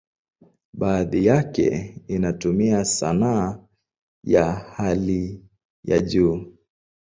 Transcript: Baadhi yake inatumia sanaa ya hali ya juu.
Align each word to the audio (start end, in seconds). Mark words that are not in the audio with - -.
Baadhi 0.73 1.25
yake 1.25 1.95
inatumia 2.07 2.85
sanaa 2.85 3.59
ya 4.23 4.53
hali 4.53 5.45
ya 5.83 5.99
juu. 5.99 6.45